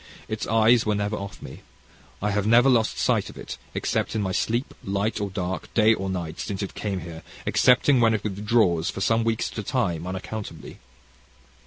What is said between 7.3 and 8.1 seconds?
excepting